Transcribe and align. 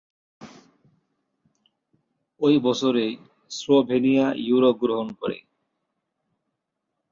ওই 2.41 2.55
বছরেই 2.59 3.11
Slovenia 3.51 4.27
euro 4.37 4.71
গ্রহণ 4.73 5.07
করে। 5.13 5.37